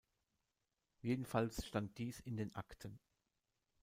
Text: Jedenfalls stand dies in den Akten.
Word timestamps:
Jedenfalls 1.03 1.63
stand 1.63 1.99
dies 1.99 2.21
in 2.21 2.35
den 2.35 2.55
Akten. 2.55 2.99